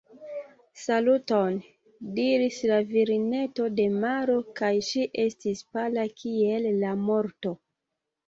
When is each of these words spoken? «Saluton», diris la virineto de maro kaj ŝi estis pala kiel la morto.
«Saluton», 0.83 1.53
diris 2.19 2.57
la 2.71 2.79
virineto 2.93 3.67
de 3.81 3.85
maro 4.05 4.39
kaj 4.61 4.71
ŝi 4.89 5.05
estis 5.25 5.63
pala 5.77 6.09
kiel 6.23 6.67
la 6.85 6.95
morto. 7.05 7.53